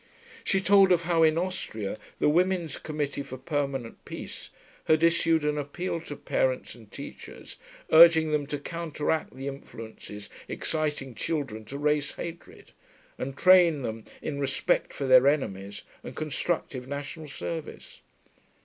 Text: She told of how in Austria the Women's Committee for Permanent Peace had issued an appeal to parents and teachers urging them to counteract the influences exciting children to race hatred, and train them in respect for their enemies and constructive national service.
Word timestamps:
She 0.43 0.59
told 0.59 0.91
of 0.91 1.03
how 1.03 1.21
in 1.21 1.37
Austria 1.37 1.99
the 2.17 2.27
Women's 2.27 2.79
Committee 2.79 3.21
for 3.21 3.37
Permanent 3.37 4.03
Peace 4.03 4.49
had 4.85 5.03
issued 5.03 5.45
an 5.45 5.59
appeal 5.59 5.99
to 6.01 6.15
parents 6.15 6.73
and 6.73 6.91
teachers 6.91 7.57
urging 7.91 8.31
them 8.31 8.47
to 8.47 8.57
counteract 8.57 9.35
the 9.35 9.47
influences 9.47 10.27
exciting 10.47 11.13
children 11.13 11.65
to 11.65 11.77
race 11.77 12.13
hatred, 12.13 12.71
and 13.19 13.37
train 13.37 13.83
them 13.83 14.03
in 14.23 14.39
respect 14.39 14.91
for 14.91 15.05
their 15.05 15.27
enemies 15.27 15.83
and 16.03 16.15
constructive 16.15 16.87
national 16.87 17.27
service. 17.27 18.01